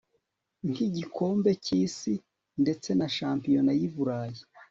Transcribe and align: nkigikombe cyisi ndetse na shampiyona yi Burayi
nkigikombe 0.69 1.51
cyisi 1.65 2.13
ndetse 2.61 2.89
na 2.99 3.07
shampiyona 3.15 3.71
yi 3.79 3.87
Burayi 3.95 4.41